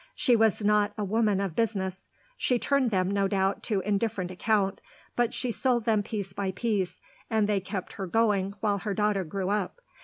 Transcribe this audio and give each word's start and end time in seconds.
She 0.15 0.35
was 0.35 0.63
not 0.63 0.93
a 0.97 1.03
woman 1.03 1.39
of 1.39 1.55
business; 1.55 2.07
she 2.35 2.57
turned 2.57 2.89
them, 2.89 3.11
no 3.11 3.27
doubt, 3.27 3.61
to 3.65 3.81
indifferent 3.81 4.31
account; 4.31 4.81
but 5.15 5.31
she 5.31 5.51
sold 5.51 5.85
them 5.85 6.01
piece 6.01 6.33
by 6.33 6.49
piece, 6.53 6.99
and 7.29 7.47
they 7.47 7.59
kept 7.59 7.93
her 7.93 8.07
going 8.07 8.53
while 8.61 8.79
her 8.79 8.95
daughter 8.95 9.23
grew 9.23 9.49
up. 9.49 9.79